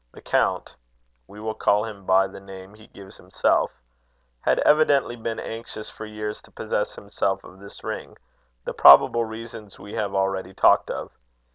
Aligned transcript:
The 0.13 0.19
count 0.21 0.75
we 1.27 1.39
will 1.39 1.53
call 1.53 1.85
him 1.85 2.07
by 2.07 2.25
the 2.25 2.39
name 2.39 2.73
he 2.73 2.87
gives 2.87 3.17
himself 3.17 3.69
had 4.39 4.57
evidently 4.61 5.15
been 5.15 5.39
anxious 5.39 5.91
for 5.91 6.07
years 6.07 6.41
to 6.41 6.49
possess 6.51 6.95
himself 6.95 7.43
of 7.43 7.59
this 7.59 7.83
ring: 7.83 8.17
the 8.65 8.73
probable 8.73 9.25
reasons 9.25 9.77
we 9.77 9.93
have 9.93 10.15
already 10.15 10.55
talked 10.55 10.89
of. 10.89 11.11